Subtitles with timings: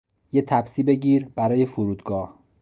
[0.33, 2.39] یه تپسی بگیر برای فرودگاه